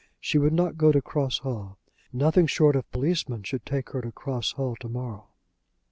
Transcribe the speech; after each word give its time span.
She 0.19 0.39
would 0.39 0.51
not 0.53 0.79
go 0.79 0.91
to 0.91 0.99
Cross 0.99 1.37
Hall. 1.45 1.77
Nothing 2.11 2.47
short 2.47 2.75
of 2.75 2.89
policemen 2.91 3.43
should 3.43 3.67
take 3.67 3.91
her 3.91 4.01
to 4.01 4.11
Cross 4.11 4.53
Hall 4.53 4.75
to 4.77 4.89
morrow. 4.89 5.27